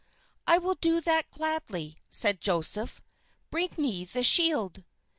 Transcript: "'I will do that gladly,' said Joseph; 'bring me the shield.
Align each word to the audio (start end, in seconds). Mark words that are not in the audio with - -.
"'I 0.47 0.57
will 0.57 0.73
do 0.73 0.99
that 0.99 1.29
gladly,' 1.29 1.99
said 2.09 2.41
Joseph; 2.41 3.03
'bring 3.51 3.69
me 3.77 4.03
the 4.03 4.23
shield. 4.23 4.83